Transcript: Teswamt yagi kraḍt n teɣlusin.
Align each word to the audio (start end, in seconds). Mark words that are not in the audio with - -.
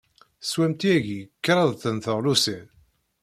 Teswamt 0.41 0.81
yagi 0.89 1.19
kraḍt 1.45 1.83
n 1.89 1.97
teɣlusin. 2.03 2.67